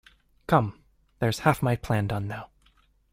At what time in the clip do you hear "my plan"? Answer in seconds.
1.61-2.07